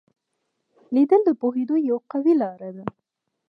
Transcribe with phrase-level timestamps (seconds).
[0.93, 2.83] لیدل د پوهېدو یوه قوي لار ده